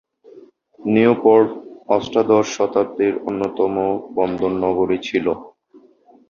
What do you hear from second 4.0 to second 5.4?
বন্দরনগরী ছিল।